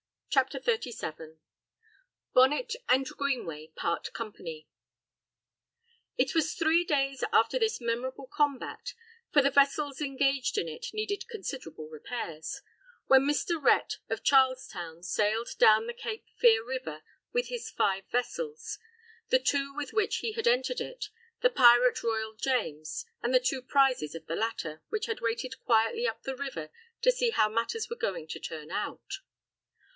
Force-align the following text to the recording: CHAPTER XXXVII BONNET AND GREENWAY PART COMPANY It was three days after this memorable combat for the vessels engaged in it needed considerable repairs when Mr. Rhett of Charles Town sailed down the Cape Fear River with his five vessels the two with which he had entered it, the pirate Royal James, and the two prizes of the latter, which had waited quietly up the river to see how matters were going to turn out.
CHAPTER 0.31 0.59
XXXVII 0.65 1.37
BONNET 2.33 2.75
AND 2.87 3.05
GREENWAY 3.07 3.73
PART 3.75 4.13
COMPANY 4.13 4.67
It 6.17 6.33
was 6.33 6.55
three 6.55 6.85
days 6.85 7.23
after 7.33 7.59
this 7.59 7.81
memorable 7.81 8.25
combat 8.27 8.93
for 9.31 9.41
the 9.43 9.51
vessels 9.51 10.01
engaged 10.01 10.57
in 10.57 10.67
it 10.69 10.87
needed 10.93 11.27
considerable 11.27 11.87
repairs 11.89 12.61
when 13.07 13.25
Mr. 13.27 13.61
Rhett 13.61 13.97
of 14.09 14.23
Charles 14.23 14.67
Town 14.67 15.03
sailed 15.03 15.49
down 15.59 15.85
the 15.85 15.93
Cape 15.93 16.25
Fear 16.35 16.63
River 16.65 17.03
with 17.31 17.49
his 17.49 17.69
five 17.69 18.05
vessels 18.09 18.79
the 19.29 19.37
two 19.37 19.73
with 19.75 19.93
which 19.93 20.19
he 20.19 20.31
had 20.31 20.47
entered 20.47 20.79
it, 20.81 21.09
the 21.41 21.49
pirate 21.49 22.01
Royal 22.01 22.33
James, 22.33 23.05
and 23.21 23.35
the 23.35 23.39
two 23.41 23.61
prizes 23.61 24.15
of 24.15 24.25
the 24.25 24.37
latter, 24.37 24.81
which 24.89 25.05
had 25.07 25.19
waited 25.21 25.59
quietly 25.59 26.07
up 26.07 26.23
the 26.23 26.37
river 26.37 26.71
to 27.01 27.11
see 27.11 27.31
how 27.31 27.49
matters 27.49 27.89
were 27.89 27.97
going 27.97 28.25
to 28.29 28.39
turn 28.39 28.71
out. 28.71 29.19